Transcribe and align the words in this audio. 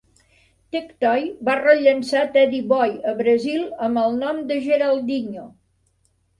Tectoy 0.75 1.27
va 1.49 1.57
rellançar 1.59 2.23
"Teddy 2.39 2.63
Boy" 2.73 2.97
a 3.13 3.15
Brasil 3.21 3.63
amb 3.91 4.05
el 4.07 4.21
nom 4.25 4.43
de 4.51 4.61
"Geraldinho". 4.67 5.49